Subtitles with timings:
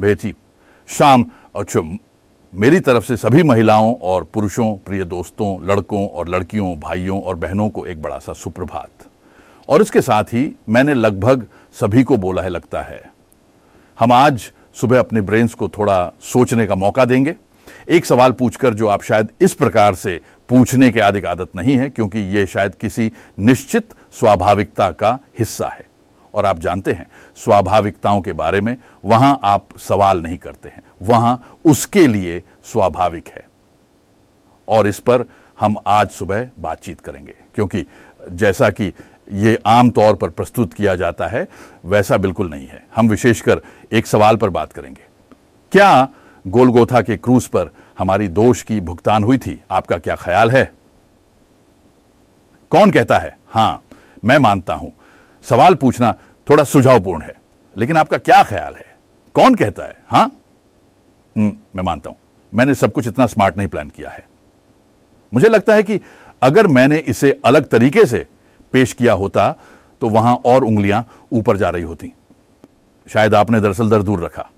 [0.00, 0.34] बेटी
[0.88, 1.24] शाम
[1.56, 1.80] अच्छा
[2.54, 7.68] मेरी तरफ़ से सभी महिलाओं और पुरुषों, प्रिय दोस्तों, लड़कों और लड़कियों, भाइयों और बहनों
[7.70, 9.06] को एक बड़ा सा सुप्रभात।
[9.68, 13.12] और इसके साथ ही मैंने लगभग सभी को बोला है, लगता है।
[13.98, 17.34] हम आज सुबह अपने ब्रेन्स को थोड़ा सोचने का मौका देंगे।
[17.88, 21.90] एक सवाल पूछकर जो आप शायद इस प्रकार से पूछने के आदि आदत नहीं है,
[21.90, 25.89] क्योंकि यह शायद किसी निश्चित स्वाभाविकता का हिस्सा है।
[26.34, 27.06] और आप जानते हैं,
[27.36, 33.46] स्वाभाविकताओं के बारे में वहाँ आप सवाल नहीं करते हैं। वहाँ उसके लिए स्वाभाविक है।
[34.68, 35.24] और इस पर
[35.58, 37.86] हम आज सुबह बातचीत करेंगे, क्योंकि
[38.32, 38.92] जैसा कि
[39.32, 41.46] ये आम तौर पर प्रस्तुत किया जाता है,
[41.84, 43.60] वैसा बिल्कुल नहीं है। हम विशेषकर
[43.92, 45.02] एक सवाल पर बात करेंगे।
[45.72, 46.08] क्या
[46.44, 49.60] गोलगोथा के क्रूज पर हमारी दोष की भुगतान हुई थी?
[49.70, 50.72] आपका क्या ख्याल है?
[52.70, 53.36] कौन कहता है?
[53.48, 53.82] हाँ,
[54.24, 54.92] मैं मानता हूँ।
[55.44, 56.12] सवाल पूछना
[56.46, 57.34] थोड़ा सुझावपूर्ण है,
[57.76, 58.84] लेकिन आपका क्या ख्याल है?
[59.34, 59.96] कौन कहता है?
[60.06, 60.30] हाँ?
[61.36, 62.16] मैं मानता हूँ।
[62.52, 64.24] मैंने सब कुछ इतना स्मार्ट नहीं प्लान किया है।
[65.32, 66.00] मुझे लगता है कि
[66.42, 68.26] अगर मैंने इसे अलग तरीके से
[68.72, 69.54] पेश किया होता
[70.02, 72.12] तो वहाँ और उंगलियाँ ऊपर जा रही होती।
[73.08, 74.48] शायद आपने दरअसल दर दूर रखा।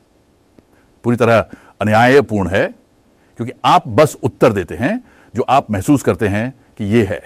[1.05, 1.39] पूरी तरह
[1.81, 2.67] अन्यायपूर्ण है,
[3.39, 4.99] क्योंकि आप बस उत्तर देते हैं,
[5.34, 7.23] जो आप महसूस करते हैं कि यह है।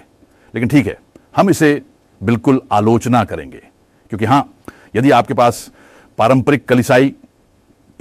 [0.54, 0.98] लेकिन ठीक है,
[1.34, 1.82] हम इसे
[2.22, 3.62] बिल्कुल आलोचना करेंगे।
[4.08, 4.54] क्योंकि हाँ,
[4.96, 5.70] यदि आपके पास
[6.18, 7.14] पारंपरिक कलिसाई,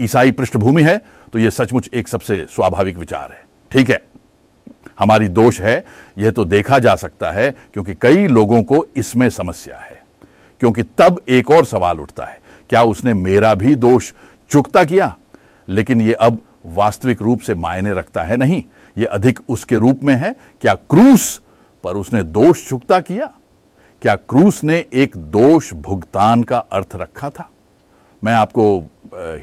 [0.02, 1.02] ईसाई पृष्ठभूमि है
[1.34, 4.04] तो यह सचमुच एक सबसे स्वाभाविक विचार है। ठीक है?
[5.00, 5.86] हमारी दोष है,
[6.18, 10.04] यह तो देखा जा सकता है, क्योंकि कई लोगों को इसमें समस्या है।
[10.60, 14.14] क्योंकि तब एक और सवाल उठता है, क्या उसने मेरा भी दोष
[14.50, 15.18] चुकता किया?
[15.70, 18.64] लेकिन यह अब वास्तविक रूप से मायने रखता है नहीं।
[18.98, 21.42] यह अधिक उसके रूप में है, क्या क्रूस
[21.84, 23.34] पर उसने दोष चुकता किया?
[24.02, 27.50] क्या क्रूस ने एक दोष भुगतान का अर्थ रखा था?
[28.24, 28.66] मैं आपको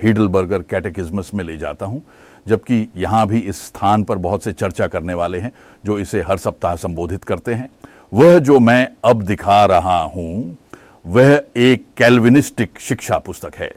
[0.03, 2.03] हीडलबर्गर कैटेकिज्मस में ले जाता हूँ,
[2.47, 5.53] जबकि यहाँ भी इस स्थान पर बहुत से चर्चा करने वाले हैं,
[5.85, 7.69] जो इसे हर सप्ताह संबोधित करते हैं।
[8.13, 10.57] वह जो मैं अब दिखा रहा हूँ,
[11.05, 13.73] वह एक कैल्विनिस्टिक शिक्षा पुस्तक है।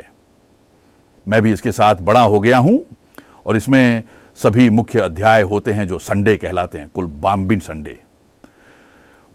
[1.28, 2.80] मैं भी इसके साथ बड़ा हो गया हूँ,
[3.46, 4.04] और इसमें
[4.38, 8.00] सभी मुख्य अध्याय होते हैं जो संडे कहलाते हैं, कुल बाम्बिन संडे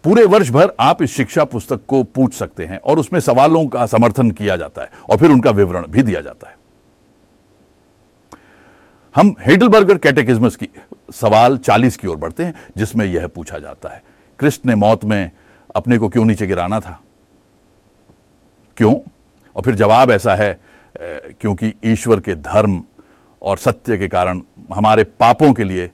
[0.05, 3.87] पूरे वर्ष भर आप इस शिक्षा पुस्तक को पूछ सकते हैं और उसमें सवालों का
[3.87, 6.57] समर्थन किया जाता है और फिर उनका विवरण भी दिया जाता है।
[9.17, 10.69] हम हेडलबर्गर कैटेकिज्मस की
[11.13, 14.03] सवाल 40 की ओर बढ़ते हैं, जिसमें यह पूछा जाता है,
[14.39, 15.31] कृष्ण ने मौत में
[15.77, 17.01] अपने को क्यों नीचे गिराना था?
[18.77, 18.95] क्यों?
[19.57, 20.61] और फिर जवाब ऐसा है
[21.41, 22.83] क्योंकि ईश्वर के धर्म
[23.43, 24.41] और सत्य के कारण
[24.75, 25.91] हमारे पापों के लिए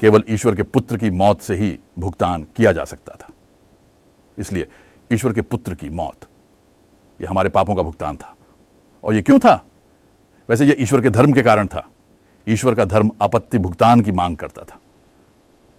[0.00, 3.29] केवल ईश्वर के पुत्र की मौत से ही भुगतान किया जा सकता था।
[4.38, 4.68] इसलिए
[5.12, 6.26] ईश्वर के पुत्र की मौत।
[7.20, 8.36] यह हमारे पापों का भुगतान था।
[9.04, 9.64] और यह क्यों था?
[10.48, 11.88] वैसे यह ईश्वर के धर्म के कारण था।
[12.48, 14.78] ईश्वर का धर्म आपत्ति भुगतान की मांग करता था।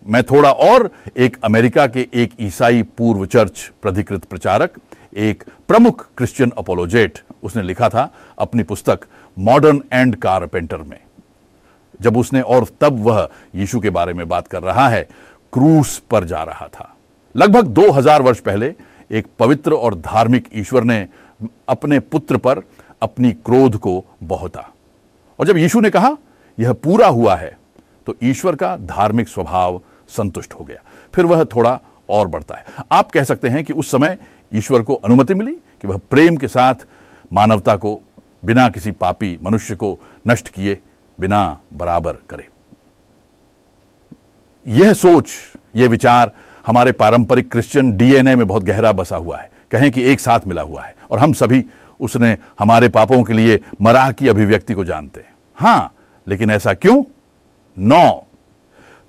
[0.08, 4.74] मैं थोड़ा और एक अमेरिका के एक ईसाई पूर्व चर्च प्राधिकृत प्रचारक,
[5.18, 9.00] एक प्रमुख क्रिश्चियन अपोलोजेट, उसने लिखा था अपनी पुस्तक
[9.40, 11.00] मॉडर्न एंड कारपेंटर में।
[12.02, 15.10] जब उसने और तब वह यीशु के बारे में बात कर रहा है,
[15.54, 16.96] क्रूस पर जा रहा था।
[17.36, 18.74] लगभग 2000 वर्ष पहले
[19.12, 21.08] एक पवित्र और धार्मिक ईश्वर ने
[21.70, 22.62] अपने पुत्र पर
[23.02, 24.68] अपनी क्रोध को बहुता।
[25.40, 26.16] और जब यीशु ने कहा,
[26.58, 27.58] यह पूरा हुआ है
[28.06, 30.82] तो ईश्वर का धार्मिक स्वभाव संतुष्ट हो गया।
[31.14, 34.18] फिर वह थोड़ा और बढ़ता है। आप कह सकते हैं कि उस समय
[34.54, 36.76] ईश्वर को अनुमति मिली कि वह प्रेम के साथ
[37.34, 38.00] मानवता को
[38.46, 40.78] बिना किसी पापी मनुष्य को नष्ट किए
[41.20, 42.48] बिना बराबर करे।
[44.68, 45.30] यह सोच,
[45.76, 46.32] यह विचार
[46.68, 50.62] हमारे पारंपरिक क्रिश्चियन डीएनए में बहुत गहरा बसा हुआ है। कहें कि एक साथ मिला
[50.62, 51.66] हुआ है। और हम सभी
[52.00, 55.96] उसने हमारे पापों के लिए मराह की अभिव्यक्ति को जानते हैं। हाँ,
[56.28, 57.04] लेकिन ऐसा क्यों?
[57.78, 58.26] नौ।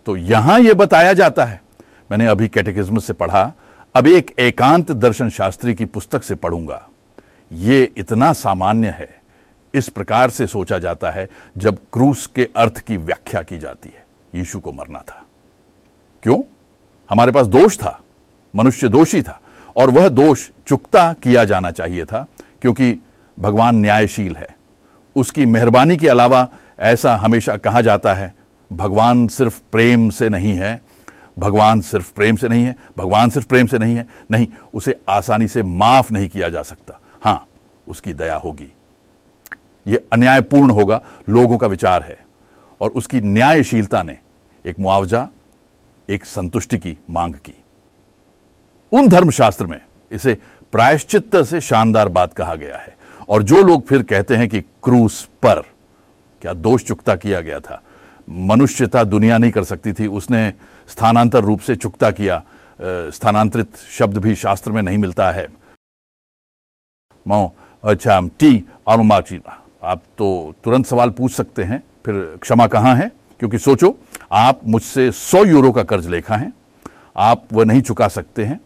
[0.07, 1.63] तो यहाँ यह बताया जाता है।
[2.11, 3.53] मैंने अभी कैटेकिज्म से पढ़ा।
[3.95, 6.89] अब एक एकांत दर्शन शास्त्री की पुस्तक से पढ़ूँगा।
[7.53, 9.23] यह इतना सामान्य है।
[9.75, 14.05] इस प्रकार से सोचा जाता है जब क्रूस के अर्थ की व्याख्या की जाती है।
[14.35, 15.22] यीशु को मरना था।
[17.13, 18.01] हमारे पास दोष था,
[18.57, 19.41] मनुष्य दोषी था,
[19.77, 22.27] और वह दोष चुकता किया जाना चाहिए था,
[22.61, 22.99] क्योंकि
[23.41, 24.57] भगवान न्यायशील है।
[25.17, 26.49] उसकी मेहरबानी के अलावा
[26.79, 28.35] ऐसा हमेशा कहा जाता है,
[28.73, 30.83] भगवान सिर्फ़ प्रेम से नहीं है,
[31.39, 35.49] भगवान सिर्फ़ प्रेम से नहीं है, भगवान सिर्फ़ प्रेम से नहीं है, नहीं, उसे आसानी
[35.49, 37.47] से माफ़ नहीं किया जा सकता। हाँ,
[37.89, 38.73] उसकी दया होगी।
[39.87, 42.19] यह अन्यायपूर्ण होगा, लोगों का विचार है,
[42.81, 44.19] और उसकी न्यायशीलता ने
[44.67, 45.29] एक मुआवजा
[46.13, 47.55] एक संतुष्टि की, मांग की।
[48.93, 49.81] उन धर्मशास्त्र में
[50.13, 50.37] इसे
[50.73, 52.97] प्रायश्चित से शानदार बात कहा गया है।
[53.29, 55.63] और जो लोग फिर कहते हैं कि क्रूस पर
[56.43, 57.83] क्या दोष चुकता किया गया था,
[58.29, 60.53] मनुष्यता दुनिया नहीं कर सकती थी, उसने
[60.89, 62.43] स्थानांतर रूप से चुकता किया
[63.11, 65.47] स्थानांतरित शब्द भी शास्त्र में नहीं मिलता है।
[67.27, 67.55] मो
[67.85, 68.65] अच्छा टी
[69.83, 73.11] आप तो तुरंत सवाल पूछ सकते हैं, फिर क्षमा कहाँ है?
[73.41, 73.91] क्योंकि सोचो
[74.33, 76.53] आप मुझसे सौ यूरो का कर्ज लेखा है,
[77.17, 78.61] आप वह नहीं चुका सकते हैं।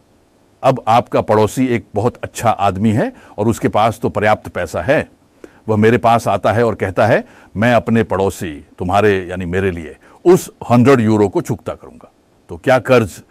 [0.62, 5.08] अब आपका पड़ोसी एक बहुत अच्छा आदमी है और उसके पास तो पर्याप्त पैसा है।
[5.68, 7.24] वह मेरे पास आता है और कहता है,
[7.56, 12.10] मैं अपने पड़ोसी, तुम्हारे यानी मेरे लिए, उस हंड्रेड यूरो को चुकता करूँगा।
[12.50, 13.22] तो क्या कर्ज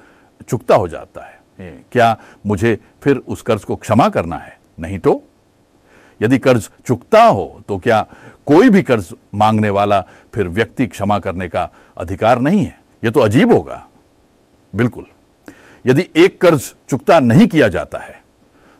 [0.47, 1.39] चुकता हो जाता है?
[1.91, 2.15] क्या
[2.45, 4.57] मुझे फिर उस कर्ज को क्षमा करना है?
[4.79, 5.21] नहीं तो?
[6.21, 8.05] यदि कर्ज चुकता हो तो क्या
[8.47, 10.01] कोई भी कर्ज मांगने वाला
[10.33, 13.85] फिर व्यक्ति क्षमा करने का अधिकार नहीं है। यह तो अजीब होगा।
[14.73, 15.05] बिल्कुल।
[15.85, 18.23] यदि एक कर्ज चुकता नहीं किया जाता है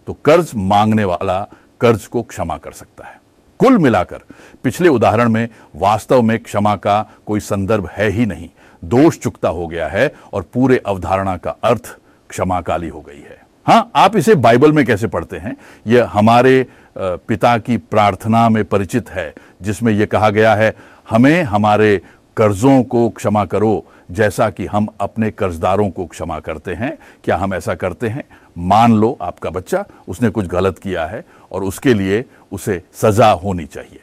[0.08, 1.42] तो कर्ज मांगने वाला
[1.82, 3.20] कर्ज को क्षमा कर सकता है।
[3.60, 4.22] कुल मिलाकर,
[4.64, 8.50] पिछले उदाहरण में वास्तव में क्षमा का कोई संदर्भ है ही नहीं।
[8.84, 11.98] दोष चुकता हो गया है और पूरे अवधारणा का अर्थ
[12.30, 15.56] क्षमाकाली हो गई है। हाँ, आप इसे बाइबल में कैसे पढ़ते हैं?
[15.88, 16.66] यह हमारे
[16.98, 20.74] पिता की प्रार्थना में परिचित है, जिसमें यह कहा गया है,
[21.10, 22.02] हमें हमारे
[22.38, 27.54] कर्जों को क्षमा करो, जैसा कि हम अपने कर्जदारों को क्षमा करते हैं। क्या हम
[27.54, 28.24] ऐसा करते हैं?
[28.58, 33.66] मान लो आपका बच्चा, उसने कुछ गलत किया है, और उसके लिए उसे सजा होनी
[33.66, 34.00] चाहिए।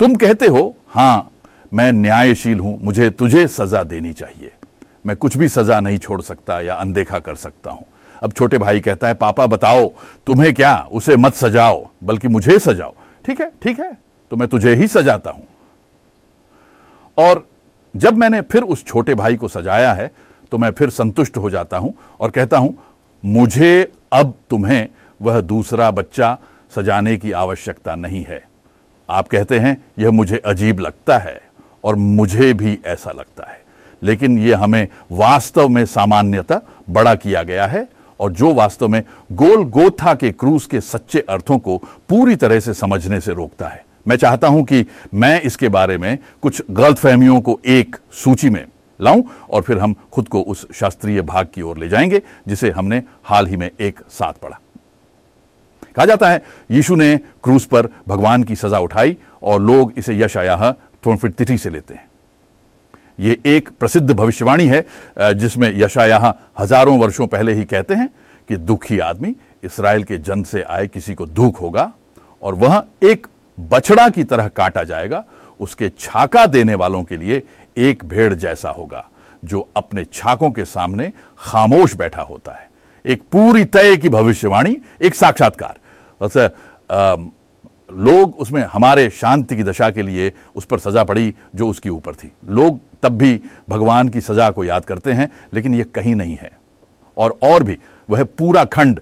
[0.00, 1.30] तुम कहते हो हाँ
[1.72, 4.52] मैं न्यायशील हूँ, मुझे तुझे सजा देनी चाहिए।
[5.06, 7.86] मैं कुछ भी सजा नहीं छोड़ सकता या अनदेखा कर सकता हूँ।
[8.24, 9.88] अब छोटे भाई कहता है, पापा, बताओ,
[10.26, 10.76] तुम्हें क्या?
[10.92, 12.94] उसे मत सजाओ, बल्कि मुझे सजाओ।
[13.24, 13.96] ठीक है ठीक है
[14.30, 15.46] तो मैं तुझे ही सजाता हूँ।
[17.18, 17.46] और
[17.94, 20.10] जब मैंने फिर उस छोटे भाई को सजाया है
[20.52, 22.76] तो मैं फिर संतुष्ट हो जाता हूँ और कहता हूँ,
[23.22, 24.88] मुझे अब तुम्हें
[25.20, 26.36] वह दूसरा बच्चा
[26.72, 28.42] सजाने की आवश्यकता नहीं है।
[29.08, 31.40] आप कहते हैं, यह मुझे अजीब लगता है
[31.84, 33.62] और मुझे भी ऐसा लगता है,
[34.02, 36.60] लेकिन यह हमें वास्तव में सामान्यता
[36.90, 37.86] बड़ा किया गया है
[38.20, 39.02] और जो वास्तव में
[39.32, 41.76] गोल गोथा के क्रूज के सच्चे अर्थों को
[42.08, 46.18] पूरी तरह से समझने से रोकता है। मैं चाहता हूँ कि मैं इसके बारे में
[46.42, 48.64] कुछ गलतफहमियों को एक सूची में
[49.00, 53.02] लाऊं और फिर हम खुद को उस शास्त्रीय भाग की ओर ले जाएँगे, जिसे हमने
[53.24, 54.60] हाल ही में एक साथ पढ़ा।
[55.96, 60.36] कहा जाता है, यीशु ने क्रूस पर भगवान की सजा उठाई और लोग इसे यश
[60.36, 60.74] आया
[61.06, 62.08] तिथि से लेते हैं।
[63.18, 64.84] ये एक प्रसिद्ध भविष्यवाणी है
[65.34, 68.08] जिसमें यशाया हज़ारों वर्षों पहले ही कहते हैं
[68.48, 69.34] कि दुखी आदमी
[69.64, 71.92] इसराइल के जन से आए किसी को दुख होगा
[72.42, 73.26] और वह एक
[73.58, 75.24] बछड़ा की तरह काटा जाएगा,
[75.60, 77.42] उसके छाका देने वालों के लिए
[77.78, 79.04] एक भेड़ जैसा होगा,
[79.42, 82.68] जो अपने छाकों के सामने खामोश बैठा होता है।
[83.04, 85.78] एक पूरी तय की भविष्यवाणी, एक साक्षात्कार।
[87.90, 92.14] लोग उसमें हमारे शांति की दशा के लिए उस पर सजा पड़ी जो उसके ऊपर
[92.14, 96.36] थी। लोग तब भी भगवान की सजा को याद करते हैं, लेकिन यह कहीं नहीं
[96.36, 96.50] है।
[97.16, 97.78] और और भी,
[98.08, 99.00] वह पूरा खंड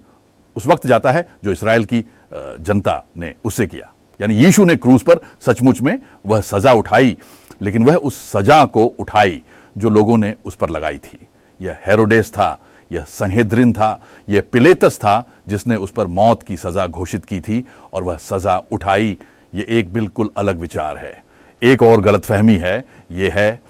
[0.57, 5.03] उस वक्त जाता है जो इसराइल की जनता ने उससे किया। यानी यीशु ने क्रूज
[5.03, 7.17] पर सचमुच में वह सजा उठाई,
[7.63, 9.43] लेकिन वह उस सजा को उठाई
[9.77, 11.27] जो लोगों ने उस पर लगाई थी।
[11.61, 12.59] यह हेरोडेस था
[12.93, 17.65] यह संहेद्रिन था, यह पिलेतस था, जिसने उस पर मौत की सजा घोषित की थी
[17.93, 19.17] और वह सजा उठाई।
[19.55, 21.23] यह एक बिल्कुल अलग विचार है।
[21.63, 23.61] एक और गलतफहमी है यह है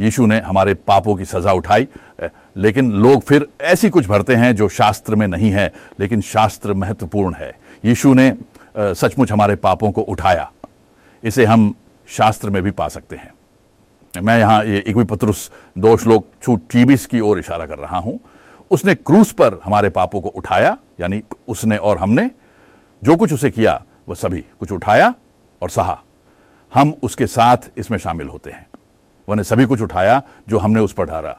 [0.00, 1.86] यीशु ने हमारे पापों की सजा उठाई
[2.56, 7.34] लेकिन लोग फिर ऐसी कुछ भरते हैं जो शास्त्र में नहीं है, लेकिन शास्त्र महत्वपूर्ण
[7.34, 7.52] है।
[7.84, 8.32] यीशु ने
[8.76, 10.50] सचमुच हमारे पापों को उठाया।
[11.22, 11.74] इसे हम
[12.08, 13.32] शास्त्र में भी पा सकते हैं।
[14.20, 18.18] मैं यहाँ ये एक पत्रुस दो श्लोक छूट टीबिस की ओर इशारा कर रहा हूँ।
[18.70, 22.30] उसने क्रूस पर हमारे पापों को उठाया, यानी उसने और हमने
[23.02, 25.14] जो कुछ उसे किया, वह सभी कुछ उठाया
[25.62, 25.98] और सहा।
[26.72, 28.66] हम उसके साथ इसमें शामिल होते हैं।
[29.28, 31.36] वह ने सभी कुछ उठाया जो हमने उस पर डाला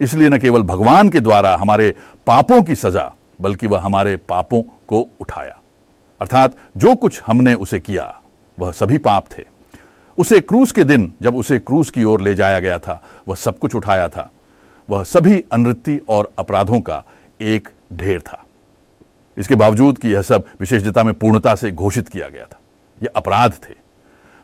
[0.00, 1.94] इसलिए न केवल भगवान के द्वारा हमारे
[2.26, 5.58] पापों की सजा, बल्कि वह हमारे पापों को उठाया।
[6.20, 8.22] अर्थात जो कुछ हमने उसे किया,
[8.58, 9.44] वह सभी पाप थे।
[10.22, 13.58] उसे क्रूस के दिन जब उसे क्रूस की ओर ले जाया गया था, वह सब
[13.58, 14.30] कुछ उठाया था।
[14.88, 17.02] वह सभी अनृत्ति और अपराधों का
[17.40, 18.44] एक ढेर था।
[19.36, 22.60] इसके बावजूद कि यह सब विशेषता में पूर्णता से घोषित किया गया था
[23.02, 23.74] यह अपराध थे।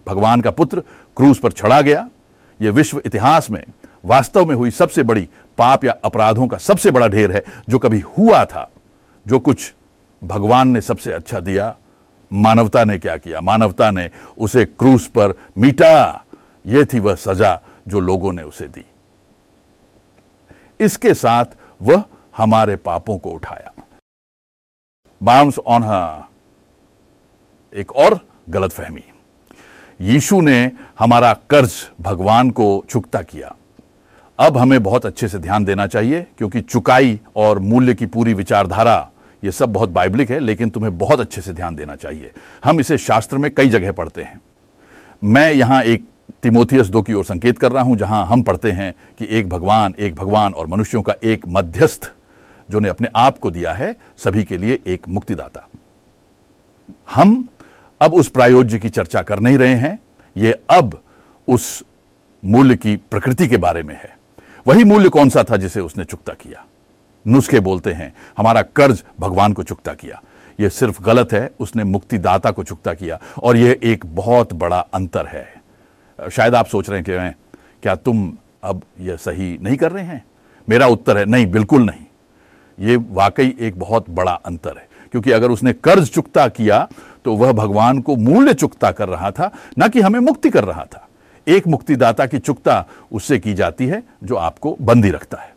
[0.07, 0.81] भगवान का पुत्र
[1.17, 2.09] क्रूस पर छड़ा गया।
[2.61, 3.65] यह विश्व इतिहास में
[4.05, 8.01] वास्तव में हुई सबसे बड़ी पाप या अपराधों का सबसे बड़ा ढेर है, जो कभी
[8.19, 8.71] हुआ था,
[9.27, 9.75] जो कुछ
[10.23, 11.75] भगवान ने सबसे अच्छा दिया
[12.31, 13.41] मानवता ने क्या किया?
[13.41, 14.09] मानवता ने
[14.39, 16.25] उसे क्रूस पर मीटा।
[16.67, 18.85] यह थी वह सजा जो लोगों ने उसे दी।
[20.81, 21.45] इसके साथ
[21.81, 22.05] वह
[22.37, 23.73] हमारे पापों को उठाया।
[25.21, 25.83] बाउंस ऑन
[27.73, 28.21] एक और
[28.51, 29.03] गलत फहमी
[30.01, 33.55] यीशु ने हमारा कर्ज भगवान को चुकता किया।
[34.39, 39.11] अब हमें बहुत अच्छे से ध्यान देना चाहिए, क्योंकि चुकाई और मूल्य की पूरी विचारधारा
[39.43, 42.31] ये सब बहुत बाइबलिक है, लेकिन तुम्हें बहुत अच्छे से ध्यान देना चाहिए।
[42.65, 44.41] हम इसे शास्त्र में कई जगह पढ़ते हैं।
[45.25, 46.05] मैं यहाँ एक
[46.43, 49.95] तिमोथियस दो की ओर संकेत कर रहा हूँ, जहाँ हम पढ़ते हैं कि एक भगवान
[49.99, 52.13] एक भगवान और मनुष्यों का एक मध्यस्थ,
[52.69, 55.69] जो ने अपने आप को दिया है, सभी के लिए एक मुक्तिदाता।
[57.11, 57.49] हम
[58.01, 59.99] अब उस प्रायोज्य की चर्चा कर नहीं रहे हैं।
[60.37, 61.01] ये अब
[61.49, 61.83] उस
[62.43, 64.17] मूल्य की प्रकृति के बारे में है।
[64.67, 66.65] वही मूल्य कौन सा था जिसे उसने चुकता किया?
[67.29, 70.23] नुस्खे बोलते हैं। हमारा कर्ज भगवान को चुकता किया।
[70.61, 75.27] यह सिर्फ़ गलत है, उसने मुक्तिदाता को चुकता किया। और यह एक बहुत बड़ा अंतर
[75.27, 75.63] है।
[76.33, 77.37] शायद आप सोच रहे हैं
[77.83, 80.25] क्या तुम अब यह सही नहीं कर रहे हैं?
[80.69, 82.05] मेरा उत्तर है, नहीं, बिल्कुल नहीं।
[82.79, 86.89] ये वाकई एक बहुत बड़ा अंतर है। क्योंकि अगर उसने कर्ज चुकता किया
[87.25, 90.85] तो वह भगवान को मूल्य चुकता कर रहा था, ना कि हमें मुक्ति कर रहा
[90.85, 91.09] था।
[91.49, 95.53] एक मुक्तिदाता की चुकता उससे की जाती है, जो आपको बंदी रखता है।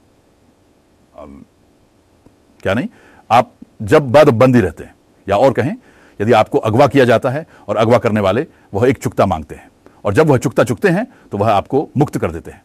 [2.64, 2.88] क्या नहीं?
[3.30, 3.52] आप
[3.82, 4.96] जब बद बंदी रहते हैं,
[5.28, 5.76] या और कहें,
[6.20, 9.70] यदि आपको अगवा किया जाता है और अगवा करने वाले वह एक चुकता मांगते हैं,
[10.06, 12.64] और जब वह चुकता चुकते हैं तो वह आपको मुक्त कर देते हैं।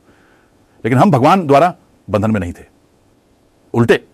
[0.84, 1.74] लेकिन हम भगवान द्वारा
[2.08, 2.64] बंधन में नहीं थे।
[3.74, 4.04] उल्टे,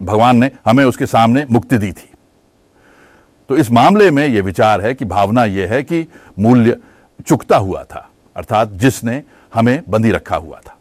[0.00, 2.10] भगवान ने हमें उसके सामने मुक्ति दी थी।
[3.50, 6.06] तो इस मामले में यह विचार है कि भावना यह है कि
[6.38, 6.76] मूल्य
[7.26, 9.22] चुकता हुआ था, अर्थात जिसने
[9.54, 10.76] हमें बंदी रखा हुआ था।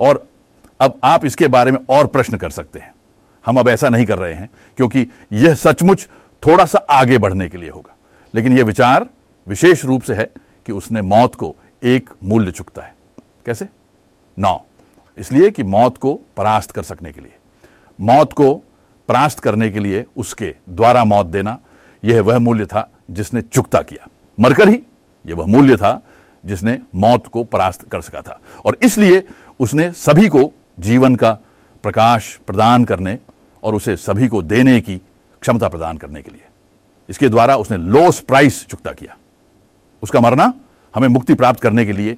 [0.00, 0.26] और
[0.80, 2.94] अब आप इसके बारे में और प्रश्न कर सकते हैं।
[3.46, 6.08] हम अब ऐसा नहीं कर रहे हैं, क्योंकि यह सचमुच
[6.46, 7.96] थोड़ा सा आगे बढ़ने के लिए होगा।
[8.34, 9.06] लेकिन यह विचार
[9.48, 10.30] विशेष रूप से है
[10.66, 12.94] कि उसने मौत को एक मूल्य चुकता है।
[13.46, 13.68] कैसे?
[14.38, 14.64] नौ।
[15.18, 17.34] इसलिए कि मौत को परास्त कर सकने के लिए।
[18.00, 18.54] मौत को
[19.08, 21.58] परास्त करने के लिए उसके द्वारा मौत देना,
[22.04, 24.08] यह वह मूल्य था जिसने चुकता किया।
[24.40, 24.82] मरकर ही
[25.26, 26.02] यह वह मूल्य था
[26.46, 29.28] जिसने मौत को परास्त कर सका था। और इसलिए
[29.60, 31.38] उसने सभी को जीवन का
[31.82, 33.18] प्रकाश प्रदान करने
[33.62, 34.96] और उसे सभी को देने की
[35.40, 36.44] क्षमता प्रदान करने के लिए।
[37.08, 39.16] इसके द्वारा उसने लॉस प्राइस चुकता किया।
[40.02, 40.54] उसका मरना
[40.94, 42.16] हमें मुक्ति प्राप्त करने के लिए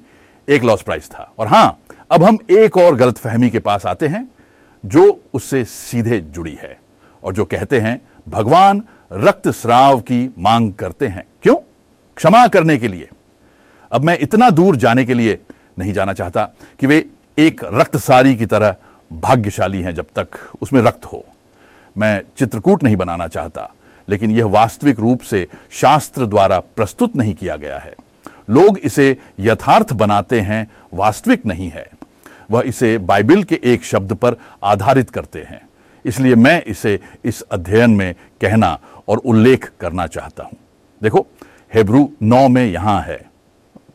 [0.49, 1.79] एक लॉस प्राइस था। और हाँ,
[2.11, 4.29] अब हम एक और गलत फहमी के पास आते हैं,
[4.85, 6.79] जो उससे सीधे जुड़ी है
[7.23, 8.83] और जो कहते हैं, भगवान
[9.13, 11.55] रक्त स्राव की मांग करते हैं। क्यों?
[12.15, 13.09] क्षमा करने के लिए।
[13.91, 15.39] अब मैं इतना दूर जाने के लिए
[15.79, 17.05] नहीं जाना चाहता कि वे
[17.39, 18.75] एक रक्तसारी की तरह
[19.13, 20.27] भाग्यशाली हैं जब तक
[20.61, 21.25] उसमें रक्त हो।
[21.95, 23.69] मैं चित्रकूट नहीं बनाना चाहता,
[24.07, 27.93] लेकिन यह वास्तविक रूप से शास्त्र द्वारा प्रस्तुत नहीं किया गया है।
[28.49, 31.89] लोग इसे यथार्थ बनाते हैं, वास्तविक नहीं है।
[32.51, 35.61] वह इसे बाइबल के एक शब्द पर आधारित करते हैं।
[36.05, 40.57] इसलिए मैं इसे इस अध्ययन में कहना और उल्लेख करना चाहता हूँ।
[41.01, 41.27] देखो,
[41.73, 43.21] हेब्रू नौ में यहाँ है।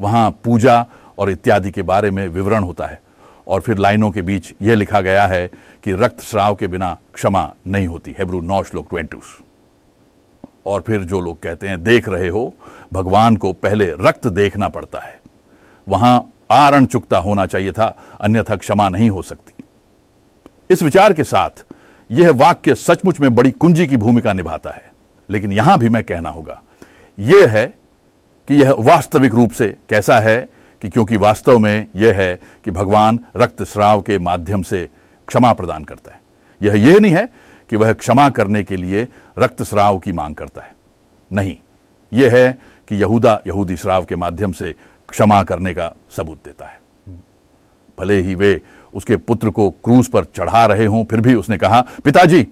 [0.00, 0.86] वहाँ पूजा
[1.18, 3.00] और इत्यादि के बारे में विवरण होता है।
[3.48, 5.46] और फिर लाइनों के बीच यह लिखा गया है
[5.84, 9.38] कि रक्त श्राव के बिना क्षमा नहीं होती। हेब्रू नौ श्लोक ट्वेंटूस
[10.66, 12.54] और फिर जो लोग कहते हैं, देख रहे हो,
[12.92, 15.20] भगवान को पहले रक्त देखना पड़ता है।
[15.86, 17.86] वहाँ आरण चुकता होना चाहिए था,
[18.20, 19.64] अन्यथा क्षमा नहीं हो सकती।
[20.70, 21.64] इस विचार के साथ
[22.10, 24.90] यह वाक्य सचमुच में बड़ी कुंजी की भूमिका निभाता है।
[25.28, 26.60] लेकिन यहाँ भी मैं कहना होगा,
[27.18, 27.66] यह है
[28.48, 30.48] कि यह वास्तविक रूप से कैसा है
[30.82, 34.88] कि क्योंकि वास्तव में यह है कि भगवान रक्त स्राव के माध्यम से
[35.26, 36.20] क्षमा प्रदान करता है।
[36.62, 37.28] यह यह नहीं है
[37.70, 39.08] कि वह क्षमा करने के लिए
[39.38, 40.74] रक्त स्राव की मांग करता है।
[41.32, 41.56] नहीं,
[42.12, 42.58] यह है
[42.88, 44.74] कि यहूदा यहूदी श्राव के माध्यम से
[45.08, 46.80] क्षमा करने का सबूत देता है।
[47.98, 48.60] भले ही वे
[48.94, 52.46] उसके पुत्र को क्रूस पर चढ़ा रहे हों, फिर भी उसने कहा, पिताजी,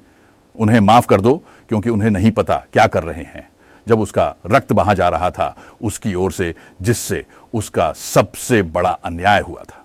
[0.57, 3.49] उन्हें माफ़ कर दो, क्योंकि उन्हें नहीं पता क्या कर रहे हैं।
[3.89, 9.41] जब उसका रक्त बहा जा रहा था उसकी ओर से, जिससे उसका सबसे बड़ा अन्याय
[9.41, 9.85] हुआ था।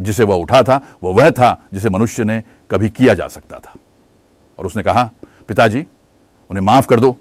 [0.00, 3.74] जिसे वह उठा था, वह वह था जिसे मनुष्य ने कभी किया जा सकता था।
[4.58, 5.10] और उसने कहा,
[5.48, 5.86] पिताजी,
[6.50, 7.12] उन्हें माफ़ कर दो,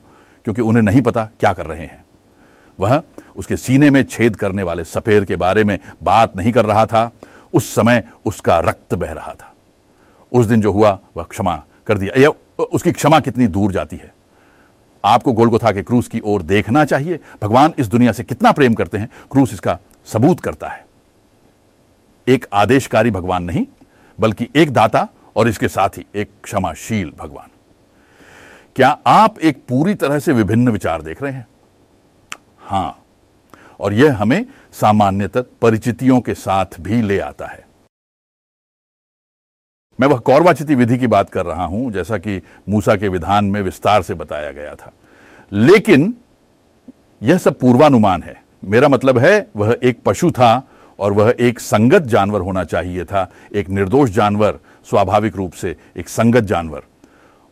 [0.44, 2.06] क्योंकि उन्हें नहीं पता क्या कर रहे हैं।
[2.80, 3.04] वह
[3.36, 7.12] उसके सीने में छेद करने वाले सफ़ेद के बारे में बात नहीं कर रहा था।
[7.54, 9.54] उस समय उसका रक्त बह रहा था।
[10.32, 12.30] उस दिन जो हुआ, वह क्षमा कर दिया। या,
[12.64, 14.19] उसकी क्षमा कितनी दूर जाती है?
[15.04, 18.98] आपको गोलगोथा के क्रूस की ओर देखना चाहिए। भगवान इस दुनिया से कितना प्रेम करते
[18.98, 19.78] हैं, क्रूस इसका
[20.08, 20.86] सबूत करता है।
[22.28, 23.66] एक आदेशकारी भगवान नहीं,
[24.20, 27.50] बल्कि एक दाता और इसके साथ ही एक क्षमाशील भगवान।
[28.76, 31.48] क्या आप एक पूरी तरह से विभिन्न विचार देख रहे हैं?
[32.60, 33.04] हाँ,
[33.80, 37.68] और यह हमें सामान्यतः परिचितियों के साथ भी ले आता है।
[40.00, 43.62] मैं वह कौरवाचिति विधि की बात कर रहा हूँ, जैसा कि मूसा के विधान में
[43.62, 44.92] विस्तार से बताया गया था।
[45.54, 46.14] लेकिन
[47.24, 50.68] यह सब पूर्वानुमान है। मेरा मतलब है, वह एक पशु था
[51.00, 56.10] और वह एक संगत जानवर होना चाहिए था, एक निर्दोष जानवर, स्वाभाविक रूप से एक
[56.10, 56.82] संगत जानवर,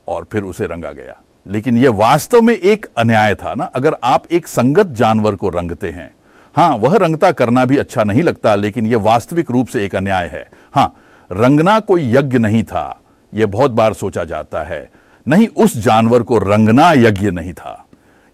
[0.07, 3.63] और फिर उसे रंगा गया। लेकिन यह वास्तव में एक अन्याय था ना?
[3.63, 6.15] अगर आप एक संगत जानवर को रंगते हैं,
[6.55, 10.27] हाँ, वह रंगता करना भी अच्छा नहीं लगता, लेकिन यह वास्तविक रूप से एक अन्याय
[10.27, 10.95] है। हाँ
[11.31, 13.01] रंगना कोई यज्ञ नहीं था।
[13.33, 14.91] यह बहुत बार सोचा जाता है।
[15.27, 17.85] नहीं, उस जानवर को रंगना यज्ञ नहीं था।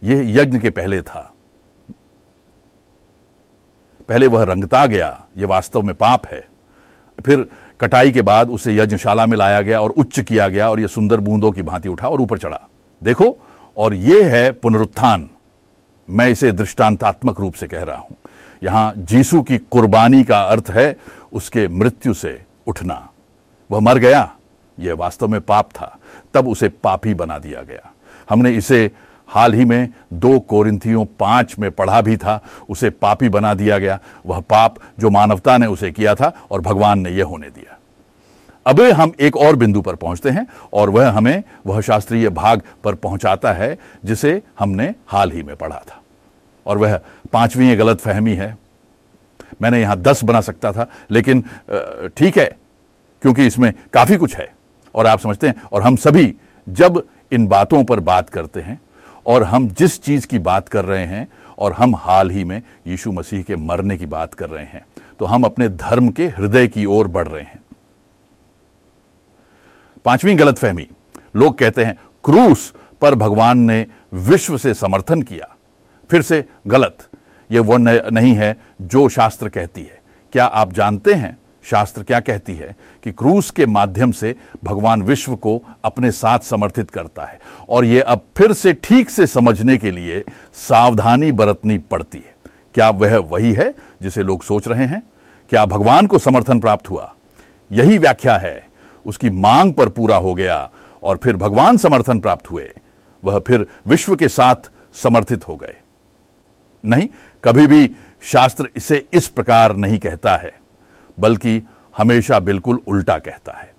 [0.04, 1.34] यह यज्ञ के पहले था।
[4.10, 6.48] पहले वह रंगता गया। यह वास्तव में पाप है।
[7.26, 7.48] फिर
[7.82, 11.20] कटाई के बाद उसे यज्ञशाला में लाया गया और उच्च किया गया और यह सुंदर
[11.20, 12.62] बूंदों की भांति उठा और ऊपर चढ़ा।
[13.04, 13.38] देखो,
[13.78, 15.30] और यह है पुनरुत्थान।
[16.10, 18.16] मैं इसे दृष्टांतात्मक रूप से कह रहा हूँ।
[18.64, 20.98] यहाँ जीसु की कुर्बानी का अर्थ है
[21.34, 23.10] उसके मृत्यु से। उठना।
[23.72, 24.36] वह मर गया।
[24.80, 25.98] यह वास्तव में पाप था।
[26.34, 27.94] तब उसे पापी बना दिया गया।
[28.30, 28.92] हमने इसे
[29.28, 34.00] हाल ही में दो कोरिंथियों पाँच में पढ़ा भी था। उसे पापी बना दिया गया।
[34.26, 37.78] वह पाप जो मानवता ने उसे किया था और भगवान ने यह होने दिया।
[38.66, 42.96] अब हम एक और बिंदु पर पहुँचते हैं और वह हमें वह शास्त्रीय भाग पर
[42.96, 46.02] पहुंचाता है, जिसे हमने हाल ही में पढ़ा था।
[46.66, 47.00] और वह
[47.34, 48.58] पांचवी गलत फहमी है।
[49.62, 51.44] मैंने यहाँ दस बना सकता था, लेकिन
[52.18, 52.46] ठीक है,
[53.24, 54.52] क्योंकि इसमें काफ़ी कुछ है।
[54.96, 56.34] और आप समझते हैं, और हम सभी
[56.68, 58.80] जब इन बातों पर बात करते हैं,
[59.26, 63.12] और हम जिस चीज़ की बात कर रहे हैं, और हम हाल ही में यीशु
[63.12, 64.86] मसीह के मरने की बात कर रहे हैं
[65.20, 67.62] तो हम अपने धर्म के हृदय की ओर बढ़ रहे हैं।
[70.06, 70.88] पांचवी गलतफहमी।
[71.36, 75.48] लोग कहते हैं, क्रूस पर भगवान ने विश्व से समर्थन किया,
[76.10, 77.08] फिर से गलत।
[77.54, 82.56] यह वो नहीं है जो शास्त्र कहती है। क्या आप जानते हैं शास्त्र क्या कहती
[82.56, 82.76] है?
[83.04, 88.04] कि क्रूस के माध्यम से भगवान विश्व को अपने साथ समर्थित करता है। और यह
[88.08, 92.36] अब फिर से ठीक से समझने के लिए सावधानी बरतनी पड़ती है।
[92.74, 95.04] क्या वह वही है जिसे लोग सोच रहे हैं?
[95.50, 97.16] क्या भगवान को समर्थन प्राप्त हुआ?
[97.72, 98.68] यही व्याख्या है।
[99.06, 100.70] उसकी मांग पर पूरा हो गया
[101.04, 102.72] और फिर भगवान समर्थन प्राप्त हुए।
[103.24, 104.56] वह फिर विश्व के साथ
[104.94, 105.76] समर्थित हो गए।
[106.86, 107.08] नहीं
[107.44, 107.90] कभी भी
[108.22, 110.54] शास्त्र इसे इस प्रकार नहीं कहता है,
[111.20, 111.62] बल्कि
[111.98, 113.74] हमेशा बिल्कुल उल्टा कहता है।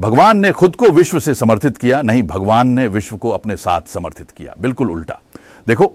[0.00, 3.80] भगवान ने खुद को विश्व से समर्थित किया, नहीं, भगवान ने विश्व को अपने साथ
[3.88, 5.20] समर्थित किया, बिल्कुल उल्टा।
[5.66, 5.94] देखो,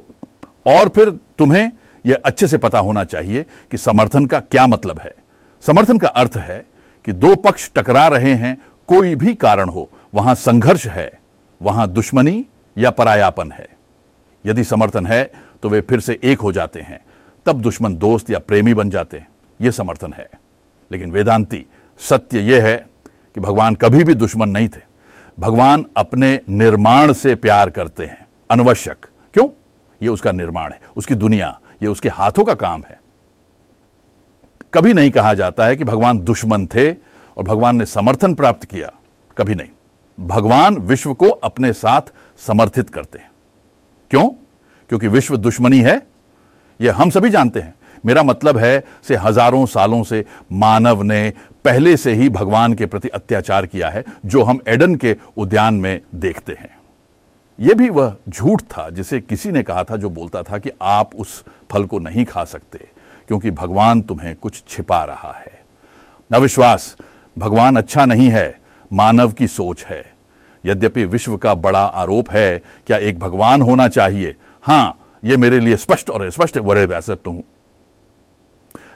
[0.67, 1.71] और फिर तुम्हें
[2.05, 5.15] यह अच्छे से पता होना चाहिए कि समर्थन का क्या मतलब है।
[5.61, 6.65] समर्थन का अर्थ है
[7.05, 11.19] कि दो पक्ष टकरा रहे हैं, कोई भी कारण हो, वहाँ संघर्ष है,
[11.61, 12.45] वहाँ दुश्मनी
[12.77, 13.67] या परायापन है।
[14.45, 15.31] यदि समर्थन है
[15.63, 17.05] तो वे फिर से एक हो जाते हैं।
[17.45, 19.27] तब दुश्मन दोस्त या प्रेमी बन जाते हैं।
[19.61, 20.29] यह समर्थन है।
[20.91, 21.65] लेकिन वेदांती,
[21.99, 22.89] सत्य यह है
[23.35, 24.81] कि भगवान कभी भी दुश्मन नहीं थे।
[25.39, 29.49] भगवान अपने निर्माण से प्यार करते हैं। अनवश्यक। क्यों?
[30.03, 33.01] यह उसका निर्माण है। उसकी दुनिया यह उसके हाथों का काम है।
[34.73, 36.91] कभी नहीं कहा जाता है कि भगवान दुश्मन थे
[37.37, 38.91] और भगवान ने समर्थन प्राप्त किया।
[39.37, 39.69] कभी नहीं।
[40.27, 42.01] भगवान विश्व को अपने साथ
[42.37, 43.31] समर्थित करते हैं।
[44.11, 44.29] क्यों?
[44.89, 46.01] क्योंकि विश्व दुश्मनी है
[46.79, 51.33] यह हम सभी जानते हैं। मेरा मतलब है से हज़ारों सालों से मानव ने
[51.65, 56.01] पहले से ही भगवान के प्रति अत्याचार किया है, जो हम एडन के उद्यान में
[56.15, 56.69] देखते हैं।
[57.59, 61.15] यह भी वह झूठ था जिसे किसी ने कहा था जो बोलता था कि आप
[61.15, 62.79] उस फल को नहीं खा सकते,
[63.29, 65.61] क्योंकि भगवान तुम्हें कुछ छिपा रहा है।
[66.31, 66.95] अविश्वास
[67.37, 68.59] भगवान अच्छा नहीं है,
[68.91, 70.03] मानव की सोच है।
[70.63, 74.35] यद्यपि विश्व का बड़ा आरोप है, क्या एक भगवान होना चाहिए?
[74.63, 77.43] हाँ यह मेरे लिए स्पष्ट और स्पष्ट वरे वैसे हूँ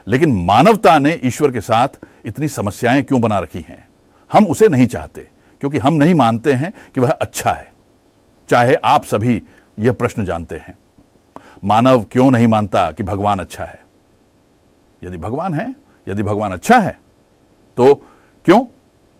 [0.08, 3.88] लेकिन मानवता ने ईश्वर के साथ इतनी समस्याएँ क्यों बना रखी हैं?
[4.30, 5.26] हम उसे नहीं चाहते,
[5.60, 7.72] क्योंकि हम नहीं मानते हैं कि वह अच्छा है।
[8.48, 9.42] चाहे आप सभी
[9.78, 10.76] यह प्रश्न जानते हैं।
[11.64, 13.80] मानव क्यों नहीं मानता कि भगवान अच्छा है?
[15.02, 15.74] यदि भगवान है,
[16.06, 16.98] यदि भगवान अच्छा है
[17.78, 17.94] तो
[18.46, 18.64] क्यों?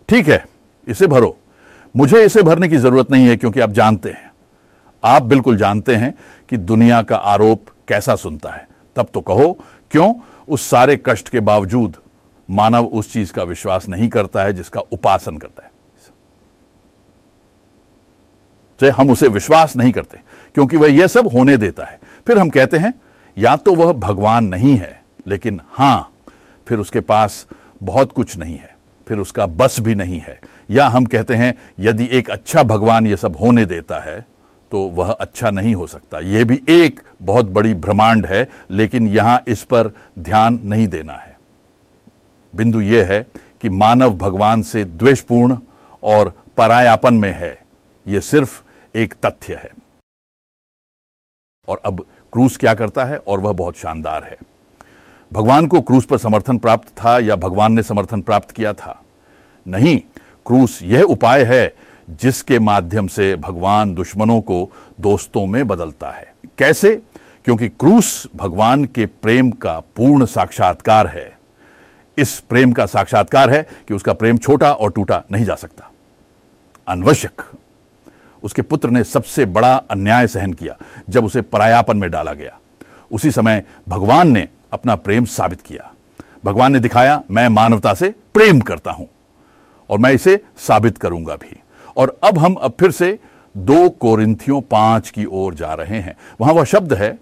[0.09, 0.43] ठीक है,
[0.87, 1.37] इसे भरो।
[1.95, 4.28] मुझे इसे भरने की ज़रूरत नहीं है, क्योंकि आप जानते हैं।
[5.03, 6.13] आप बिल्कुल जानते हैं
[6.49, 9.51] कि दुनिया का आरोप कैसा सुनता है। तब तो कहो,
[9.91, 10.13] क्यों?
[10.47, 11.97] उस सारे कष्ट के बावजूद
[12.49, 15.71] मानव उस चीज़ का विश्वास नहीं करता है जिसका उपासन करता है।
[18.79, 20.19] तो हम उसे विश्वास नहीं करते,
[20.55, 22.93] क्योंकि वह यह सब होने देता है। फिर हम कहते हैं,
[23.37, 26.11] या तो वह भगवान नहीं है, लेकिन हाँ,
[26.67, 27.45] फिर उसके पास
[27.83, 28.75] बहुत कुछ नहीं है,
[29.07, 30.39] फिर उसका बस भी नहीं है।
[30.71, 34.25] या हम कहते हैं, यदि एक अच्छा भगवान यह सब होने देता है
[34.71, 39.43] तो वह अच्छा नहीं हो सकता। यह भी एक बहुत बड़ी ब्रह्मांड है, लेकिन यहाँ
[39.47, 41.39] इस पर ध्यान नहीं देना है।
[42.55, 43.27] बिंदु यह है
[43.61, 45.57] कि मानव भगवान से द्वेषपूर्ण
[46.03, 47.61] और परायापन में है।
[48.07, 48.63] यह सिर्फ़
[48.95, 49.71] एक तथ्य है।
[51.67, 53.17] और अब क्रूस क्या करता है?
[53.17, 54.37] और वह बहुत शानदार है।
[55.33, 59.03] भगवान को क्रूस पर समर्थन प्राप्त था या भगवान ने समर्थन प्राप्त किया था?
[59.67, 59.99] नहीं,
[60.45, 67.01] क्रूस यह उपाय है जिसके माध्यम से भगवान दुश्मनों को दोस्तों में बदलता है। कैसे?
[67.45, 71.39] क्योंकि क्रूस भगवान के प्रेम का पूर्ण साक्षात्कार है।
[72.17, 75.91] इस प्रेम का साक्षात्कार है कि उसका प्रेम छोटा और टूटा नहीं जा सकता।
[76.87, 77.41] अनवश्यक।
[78.43, 80.77] उसके पुत्र ने सबसे बड़ा अन्याय सहन किया,
[81.09, 82.59] जब उसे परायापन में डाला गया।
[83.11, 85.93] उसी समय भगवान ने अपना प्रेम साबित किया।
[86.45, 89.07] भगवान ने दिखाया, मैं मानवता से प्रेम करता हूँ
[89.89, 91.59] और मैं इसे साबित करूँगा भी।
[91.99, 93.17] और अब हम अब फिर से
[93.55, 97.17] दो कोरिंथियों पाँच की ओर जा रहे हैं। वहाँ वह शब्द है,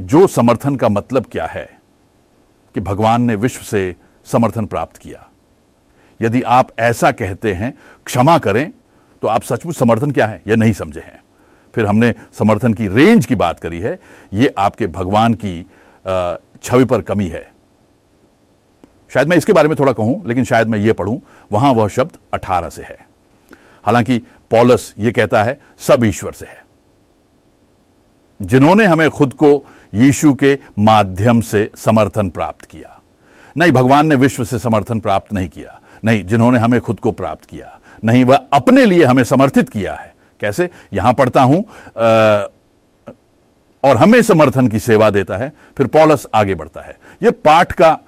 [0.00, 1.68] जो समर्थन का मतलब क्या है?
[2.74, 3.94] कि भगवान ने विश्व से
[4.26, 5.28] समर्थन प्राप्त किया।
[6.20, 7.72] यदि आप ऐसा कहते हैं,
[8.06, 8.70] क्षमा करें
[9.22, 10.42] तो आप सचमुच समर्थन क्या है?
[10.46, 11.20] यह नहीं समझे हैं।
[11.74, 13.98] फिर हमने समर्थन की रेंज की बात करी है।
[14.32, 15.66] यह आपके भगवान की
[16.62, 17.50] छवि पर कमी है।
[19.10, 21.18] शायद मैं इसके बारे में थोड़ा कहूँ, लेकिन शायद मैं यह पढ़ूं,
[21.52, 23.11] वहाँ वह शब्द 18 से है।
[23.84, 24.18] हालाँकि
[24.50, 26.60] पॉलस ये कहता है सब ईश्वर से है।
[28.40, 29.50] जिन्होंने हमें खुद को
[29.94, 33.00] यीशु के माध्यम से समर्थन प्राप्त किया।
[33.56, 37.44] नहीं भगवान ने विश्व से समर्थन प्राप्त नहीं किया। नहीं जिन्होंने हमें खुद को प्राप्त
[37.44, 40.68] किया। नहीं वह अपने लिए हमें समर्थित किया है। कैसे?
[40.92, 41.64] यहाँ पढ़ता हूँ
[41.98, 42.46] आ,
[43.84, 47.98] और हमें समर्थन की सेवा देता है। फिर पॉलस आगे बढ़ता है। यह पाठ का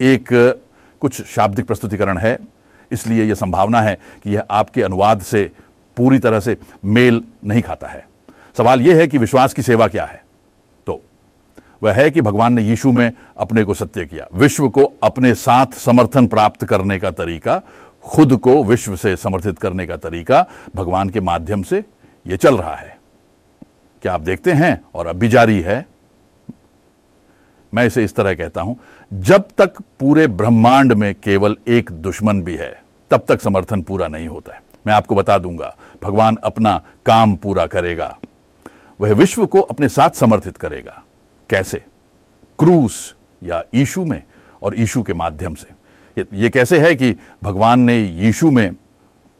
[0.00, 0.28] एक
[1.00, 2.38] कुछ शाब्दिक प्रस्तुतिकरण है।
[2.92, 5.50] इसलिए यह संभावना है कि यह आपके अनुवाद से
[5.96, 8.08] पूरी तरह से मेल नहीं खाता है।
[8.56, 10.24] सवाल यह है कि विश्वास की सेवा क्या है?
[10.86, 11.02] तो
[11.82, 15.66] वह है कि भगवान ने यीशु में अपने को सत्य किया। विश्व को अपने साथ
[15.66, 17.62] समर्थन प्राप्त करने का तरीका,
[18.02, 21.84] खुद को विश्व से समर्थित करने का तरीका भगवान के माध्यम से
[22.26, 22.98] यह चल रहा है।
[24.02, 24.84] क्या आप देखते हैं?
[24.94, 25.86] और अब भी जारी है।
[27.74, 28.80] मैं इसे इस तरह कहता हूँ
[29.12, 34.28] जब तक पूरे ब्रह्मांड में केवल एक दुश्मन भी है, तब तक समर्थन पूरा नहीं
[34.28, 38.18] होता है। मैं आपको बता दूँगा, भगवान अपना काम पूरा करेगा।
[39.00, 41.02] वह विश्व को अपने साथ समर्थित करेगा।
[41.50, 41.84] कैसे?
[42.58, 44.22] क्रूस या ईशु में
[44.62, 45.68] और ईशु के माध्यम से।
[46.34, 48.76] ये कैसे है कि भगवान ने यीशु में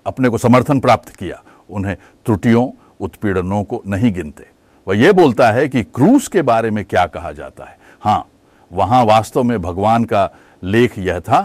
[0.07, 1.43] अपने को समर्थन प्राप्त किया?
[1.71, 4.47] उन्हें त्रुटियों, उत्पीड़नों को नहीं गिनते।
[4.89, 7.79] वह यह बोलता है कि क्रूस के बारे में क्या कहा जाता है?
[8.01, 8.29] हाँ
[8.75, 10.31] वहाँ वास्तव में भगवान का
[10.63, 11.43] लेख यह था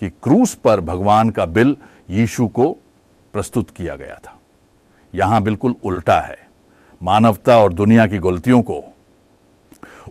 [0.00, 1.76] कि क्रूस पर भगवान का बिल
[2.10, 2.72] यीशु को
[3.32, 4.38] प्रस्तुत किया गया था।
[5.14, 6.38] यहाँ बिल्कुल उल्टा है।
[7.02, 8.82] मानवता और दुनिया की गलतियों को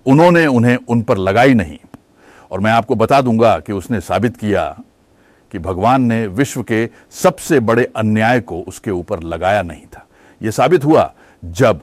[0.07, 1.77] उन्होंने उन्हें उन पर लगाई नहीं।
[2.51, 4.79] और मैं आपको बता दूँगा कि उसने साबित किया
[5.51, 10.05] कि भगवान ने विश्व के सबसे बड़े अन्याय को उसके ऊपर लगाया नहीं था।
[10.41, 11.13] यह साबित हुआ
[11.45, 11.81] जब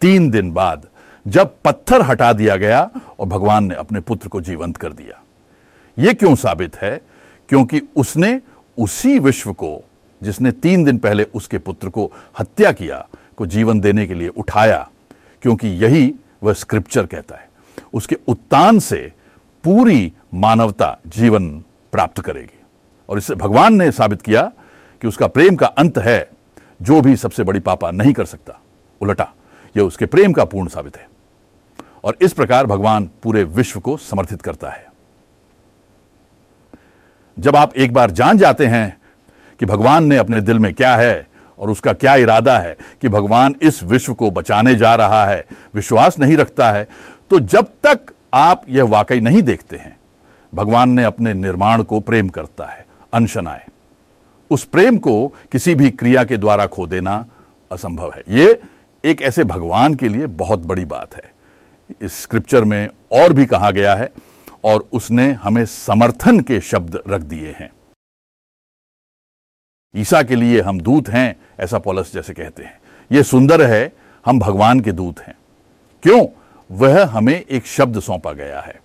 [0.00, 0.86] तीन दिन बाद
[1.26, 5.22] जब पत्थर हटा दिया गया और भगवान ने अपने पुत्र को जीवंत कर दिया।
[5.98, 7.00] यह क्यों साबित है?
[7.48, 8.40] क्योंकि उसने
[8.78, 9.84] उसी विश्व को,
[10.22, 14.90] जिसने तीन दिन पहले उसके पुत्र को हत्या किया, को जीवन देने के लिए उठाया,
[15.42, 17.48] क्योंकि यही वह स्क्रिप्चर कहता है।
[17.92, 19.12] उसके उत्तान से
[19.64, 21.60] पूरी मानवता जीवन
[21.92, 22.60] प्राप्त करेगी।
[23.08, 24.52] और इससे भगवान ने साबित किया
[25.00, 26.30] कि उसका प्रेम का अंत है,
[26.82, 28.60] जो भी सबसे बड़ी पापा नहीं कर सकता।
[29.00, 29.32] उलटा।
[29.76, 31.06] यह उसके प्रेम का पूर्ण साबित है।
[32.04, 34.86] और इस प्रकार भगवान पूरे विश्व को समर्थित करता है।
[37.36, 38.96] जब आप एक बार जान जाते हैं
[39.60, 41.26] कि भगवान ने अपने दिल में क्या है
[41.58, 46.18] और उसका क्या इरादा है कि भगवान इस विश्व को बचाने जा रहा है, विश्वास
[46.18, 46.88] नहीं रखता है
[47.30, 49.96] तो जब तक आप यह वाकई नहीं देखते हैं,
[50.52, 53.66] भगवान ने अपने निर्माण को प्रेम करता है, अनशनाए।
[54.50, 57.24] उस प्रेम को किसी भी क्रिया के द्वारा खो देना
[57.70, 58.58] असंभव है। यह
[59.04, 61.32] एक ऐसे भगवान के लिए बहुत बड़ी बात है।
[62.02, 64.12] इस स्क्रिप्चर में और भी कहा गया है
[64.64, 67.70] और उसने हमें समर्थन के शब्द रख दिए हैं।
[69.96, 72.80] ईसा के लिए हम दूत हैं, ऐसा पॉलस जैसे कहते हैं।
[73.12, 73.92] यह सुंदर है,
[74.26, 75.34] हम भगवान के दूत हैं।
[76.02, 76.26] क्यों?
[76.70, 78.80] वह हमें एक शब्द सौंपा गया है।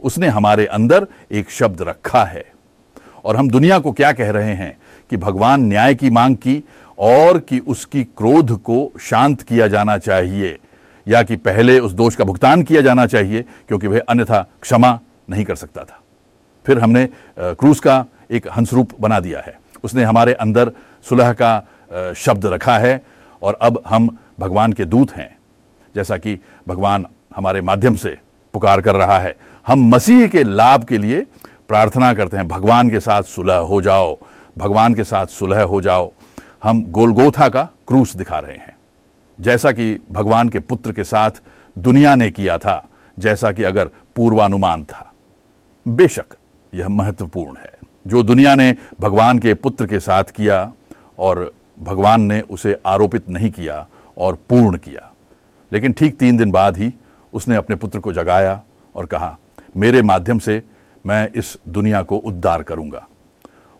[0.00, 2.52] उसने हमारे अंदर एक शब्द रखा है।
[3.24, 4.78] और हम दुनिया को क्या कह रहे हैं?
[5.10, 6.62] कि भगवान न्याय की मांग की
[6.98, 10.58] और कि उसकी क्रोध को शांत किया जाना चाहिए,
[11.06, 14.98] या कि पहले उस दोष का भुगतान किया जाना चाहिए, क्योंकि वह अन्यथा क्षमा
[15.30, 16.00] नहीं कर सकता था।
[16.66, 20.72] फिर हमने क्रूस का एक हंसरूप बना दिया है। उसने हमारे अंदर
[21.06, 23.00] सुलह का शब्द रखा है
[23.42, 24.08] और अब हम
[24.40, 25.36] भगवान के दूत हैं।
[25.94, 28.16] जैसा कि भगवान हमारे माध्यम से
[28.54, 31.26] पुकार कर रहा है, हम मसीह के लाभ के लिए
[31.68, 34.16] प्रार्थना करते हैं, भगवान के साथ सुलह हो जाओ
[34.58, 36.12] भगवान के साथ सुलह हो जाओ।
[36.62, 38.76] हम गोलगोथा का क्रूस दिखा रहे हैं।
[39.40, 41.30] जैसा कि भगवान के पुत्र के साथ
[41.78, 45.12] दुनिया ने किया था, जैसा कि अगर पूर्वानुमान था।
[45.88, 46.24] बेशक
[46.74, 50.72] यह महत्वपूर्ण है। जो दुनिया ने भगवान के पुत्र के साथ किया
[51.18, 53.86] और भगवान ने उसे आरोपित नहीं किया
[54.18, 55.12] और पूर्ण किया।
[55.72, 56.94] लेकिन ठीक तीन दिन बाद ही
[57.32, 58.62] उसने अपने पुत्र को जगाया
[58.94, 59.38] और कहा,
[59.76, 60.62] मेरे माध्यम से
[61.06, 63.06] मैं इस दुनिया को उद्धार करूँगा।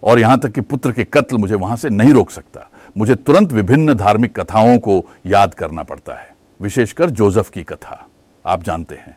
[0.03, 3.53] और यहाँ तक कि पुत्र के कत्ल मुझे वहाँ से नहीं रोक सकता। मुझे तुरंत
[3.53, 8.07] विभिन्न धार्मिक कथाओं को याद करना पड़ता है, विशेषकर जोसेफ की कथा।
[8.47, 9.17] आप जानते हैं,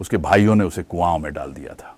[0.00, 1.96] उसके भाइयों ने उसे कुआँ में डाल दिया था।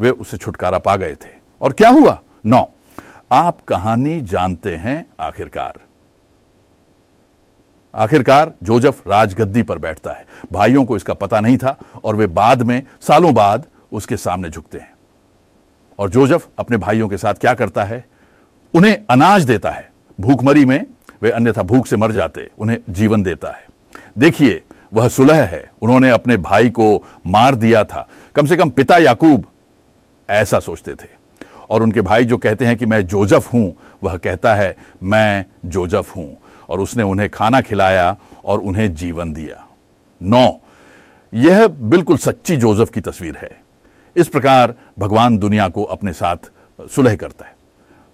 [0.00, 2.20] वे उसे छुटकारा पा गए थे। और क्या हुआ?
[2.46, 2.68] नौ।
[3.32, 5.74] आप कहानी जानते हैं आखिरकार।
[7.94, 12.62] आखिरकार जोजफ राजगद्दी पर बैठता है। भाइयों को इसका पता नहीं था और वे बाद
[12.62, 14.95] में, सालों बाद उसके सामने झुकते हैं।
[15.98, 18.04] और जोजफ अपने भाइयों के साथ क्या करता है?
[18.74, 20.86] उन्हें अनाज देता है। भूखमरी में
[21.22, 23.66] वे अन्यथा भूख से मर जाते, उन्हें जीवन देता है।
[24.18, 24.62] देखिए,
[24.94, 29.46] वह सुलह है। उन्होंने अपने भाई को मार दिया था। कम से कम पिता याकूब
[30.30, 31.08] ऐसा सोचते थे।
[31.70, 36.16] और उनके भाई जो कहते हैं कि मैं जोजफ हूँ, वह कहता है, मैं जोजफ
[36.16, 36.36] हूँ।
[36.68, 39.66] और उसने उन्हें खाना खिलाया और उन्हें जीवन दिया।
[40.22, 40.60] नौ,
[41.34, 43.65] यह बिल्कुल सच्ची जोजफ की तस्वीर है।
[44.16, 46.50] इस प्रकार भगवान दुनिया को अपने साथ
[46.90, 47.54] सुलह करता है।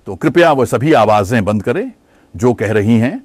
[0.07, 1.93] तो कृपया वह सभी आवाज़ें बंद करें,
[2.35, 3.19] जो कह रही हैं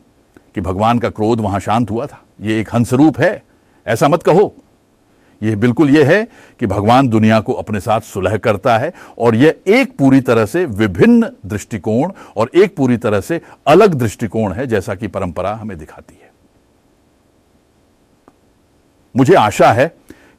[0.55, 3.43] कि भगवान का क्रोध वहाँ शांत हुआ था। यह एक हंसरूप है,
[3.85, 4.53] ऐसा मत कहो।
[5.41, 6.23] यह बिल्कुल यह है
[6.59, 10.65] कि भगवान दुनिया को अपने साथ सुलह करता है और यह एक पूरी तरह से
[10.65, 16.15] विभिन्न दृष्टिकोण और एक पूरी तरह से अलग दृष्टिकोण है, जैसा कि परंपरा हमें दिखाती
[16.15, 16.31] है।
[19.15, 19.87] मुझे आशा है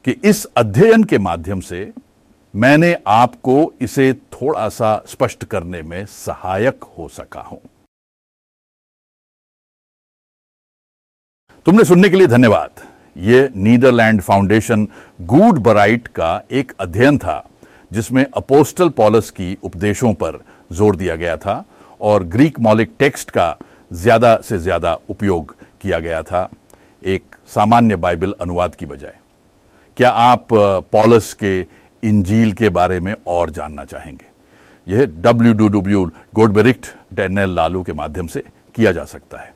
[0.05, 1.91] कि इस अध्ययन के माध्यम से
[2.53, 7.59] मैंने आपको इसे थोड़ा सा स्पष्ट करने में सहायक हो सका हूँ।
[11.65, 12.81] तुमने सुनने के लिए धन्यवाद।
[13.17, 14.87] यह नीदरलैंड फाउंडेशन
[15.29, 17.43] गुड बराइट का एक अध्ययन था,
[17.91, 20.39] जिसमें अपोस्टल पॉलस की उपदेशों पर
[20.71, 21.63] ज़ोर दिया गया था
[22.01, 23.55] और ग्रीक मौलिक टेक्स्ट का
[23.93, 26.49] ज़्यादा से ज़्यादा उपयोग किया गया था,
[27.03, 29.15] एक सामान्य बाइबल अनुवाद की बजाय।
[29.97, 30.47] क्या आप
[30.91, 31.61] पॉलस के
[32.03, 34.25] इंजील के बारे में और जानना चाहेंगे।
[34.87, 38.43] यह डब्ल्यू डब्ल्यू डब्ल्यू गोडबेरिक्ट डेनल लालू के माध्यम से
[38.75, 39.53] किया जा सकता है।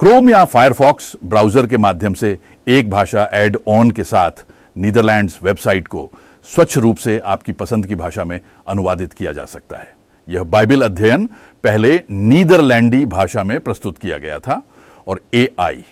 [0.00, 4.44] क्रोम या फायरफॉक्स ब्राउज़र के माध्यम से एक भाषा एड ऑन के साथ
[4.76, 6.10] नीदरलैंड्स वेबसाइट को
[6.48, 9.94] स्वच्छ रूप से आपकी पसंद की भाषा में अनुवादित किया जा सकता है।
[10.28, 11.26] यह बाइबल अध्ययन
[11.64, 14.62] पहले नीदरलैंडी भाषा में प्रस्तुत किया गया था
[15.06, 15.84] और एआई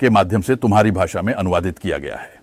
[0.00, 2.39] के माध्यम से तुम्हारी भाषा में अनुवादित किया गया है।